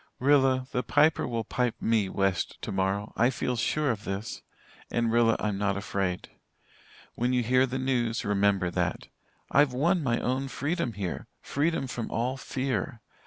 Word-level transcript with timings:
"Rilla, 0.17 0.65
the 0.71 0.81
Piper 0.81 1.27
will 1.27 1.43
pipe 1.43 1.75
me 1.79 2.09
'west' 2.09 2.59
tomorrow. 2.59 3.13
I 3.15 3.29
feel 3.29 3.55
sure 3.55 3.91
of 3.91 4.03
this. 4.03 4.41
And 4.89 5.11
Rilla, 5.11 5.35
I'm 5.39 5.59
not 5.59 5.77
afraid. 5.77 6.29
When 7.13 7.33
you 7.33 7.43
hear 7.43 7.67
the 7.67 7.77
news, 7.77 8.25
remember 8.25 8.71
that. 8.71 9.09
I've 9.51 9.73
won 9.73 10.01
my 10.01 10.19
own 10.19 10.47
freedom 10.47 10.93
here 10.93 11.27
freedom 11.43 11.85
from 11.85 12.09
all 12.09 12.35
fear. 12.35 13.01